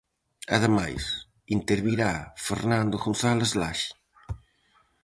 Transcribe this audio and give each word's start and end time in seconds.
Ademais, 0.55 1.03
intervirá 1.57 2.11
Fernando 2.45 2.95
González 3.05 3.51
Laxe. 3.61 3.91